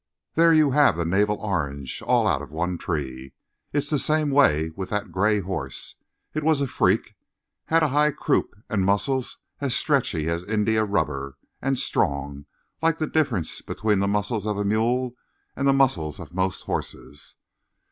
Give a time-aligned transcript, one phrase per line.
[0.33, 3.33] There you have the naval orange, all out of one tree.
[3.71, 5.93] It's the same way with that gray horse.
[6.33, 7.13] It was a freak;
[7.65, 12.47] had a high croup and muscles as stretchy as India rubber, and strong
[12.81, 15.13] like the difference between the muscles of a mule
[15.55, 17.35] and the muscles of most horses.